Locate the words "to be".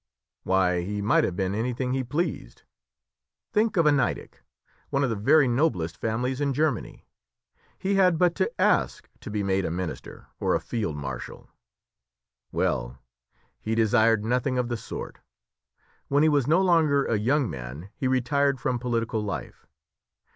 9.19-9.43